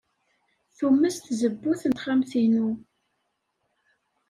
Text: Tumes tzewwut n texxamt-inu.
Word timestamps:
Tumes 0.77 1.15
tzewwut 1.25 1.81
n 1.87 1.91
texxamt-inu. 1.93 2.69